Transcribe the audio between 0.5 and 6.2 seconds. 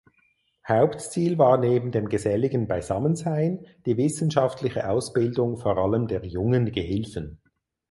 Hauptziel war neben dem geselligen Beisammensein die wissenschaftliche Ausbildung vor allem